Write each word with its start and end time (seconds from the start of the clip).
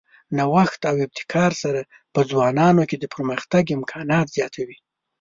د 0.03 0.03
هر 0.03 0.09
ډول 0.09 0.35
نوښت 0.39 0.81
او 0.89 0.95
ابتکار 1.05 1.51
سره 1.63 1.81
په 2.13 2.19
ځوانانو 2.29 2.83
کې 2.89 2.97
د 2.99 3.05
پرمختګ 3.13 3.63
امکانات 3.77 4.27
زیاتوي. 4.37 4.77